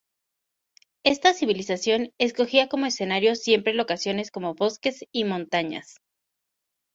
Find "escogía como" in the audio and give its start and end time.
2.19-2.87